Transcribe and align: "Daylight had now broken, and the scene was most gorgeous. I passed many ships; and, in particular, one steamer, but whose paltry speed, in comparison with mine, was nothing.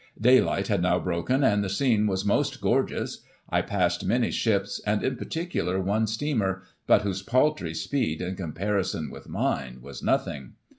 "Daylight 0.29 0.67
had 0.67 0.81
now 0.81 0.97
broken, 0.99 1.43
and 1.43 1.63
the 1.63 1.69
scene 1.69 2.07
was 2.07 2.25
most 2.25 2.59
gorgeous. 2.59 3.19
I 3.51 3.61
passed 3.61 4.03
many 4.03 4.31
ships; 4.31 4.81
and, 4.83 5.03
in 5.03 5.15
particular, 5.15 5.79
one 5.79 6.07
steamer, 6.07 6.63
but 6.87 7.03
whose 7.03 7.21
paltry 7.21 7.75
speed, 7.75 8.19
in 8.19 8.35
comparison 8.35 9.11
with 9.11 9.29
mine, 9.29 9.77
was 9.79 10.01
nothing. 10.01 10.53